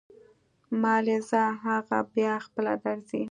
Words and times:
مالې 0.81 1.17
ځه 1.29 1.43
اغه 1.77 1.99
بيا 2.13 2.33
خپله 2.45 2.73
درځي. 2.83 3.19